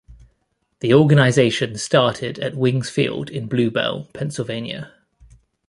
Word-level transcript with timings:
The 0.79 0.95
organization 0.95 1.77
started 1.77 2.39
at 2.39 2.55
Wings 2.55 2.89
Field 2.89 3.29
in 3.29 3.45
Blue 3.45 3.69
Bell, 3.69 4.09
Pennsylvania. 4.15 4.91